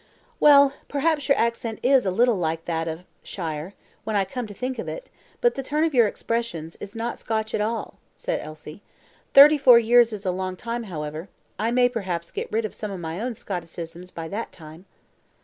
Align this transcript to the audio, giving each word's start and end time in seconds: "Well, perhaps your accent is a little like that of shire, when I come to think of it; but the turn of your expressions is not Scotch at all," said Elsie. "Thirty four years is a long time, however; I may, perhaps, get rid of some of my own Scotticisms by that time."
"Well, 0.39 0.73
perhaps 0.87 1.29
your 1.29 1.37
accent 1.37 1.79
is 1.83 2.07
a 2.07 2.09
little 2.09 2.33
like 2.39 2.65
that 2.65 2.87
of 2.87 3.01
shire, 3.21 3.75
when 4.03 4.15
I 4.15 4.25
come 4.25 4.47
to 4.47 4.53
think 4.55 4.79
of 4.79 4.87
it; 4.87 5.11
but 5.41 5.53
the 5.53 5.61
turn 5.61 5.83
of 5.83 5.93
your 5.93 6.07
expressions 6.07 6.75
is 6.77 6.95
not 6.95 7.19
Scotch 7.19 7.53
at 7.53 7.61
all," 7.61 7.99
said 8.15 8.39
Elsie. 8.39 8.81
"Thirty 9.35 9.59
four 9.59 9.77
years 9.77 10.11
is 10.11 10.25
a 10.25 10.31
long 10.31 10.55
time, 10.55 10.85
however; 10.85 11.29
I 11.59 11.69
may, 11.69 11.87
perhaps, 11.87 12.31
get 12.31 12.51
rid 12.51 12.65
of 12.65 12.73
some 12.73 12.89
of 12.89 12.99
my 12.99 13.19
own 13.21 13.35
Scotticisms 13.35 14.09
by 14.09 14.27
that 14.29 14.51
time." 14.51 14.85